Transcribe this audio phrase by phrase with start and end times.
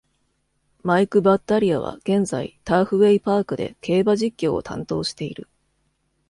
[0.81, 5.47] マイク・バッタリアは現在、ターフウェイ・パークで競馬実況を担当している。